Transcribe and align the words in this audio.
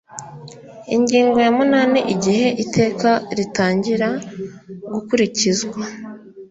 ingingo 0.95 1.37
ya 1.45 1.51
munani 1.57 1.99
igihe 2.13 2.47
iteka 2.63 3.09
ritangira 3.37 4.09
gukurikizwa 4.93 5.81